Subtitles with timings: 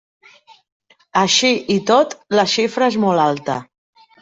[1.21, 3.61] Així i tot, la xifra és molt alta.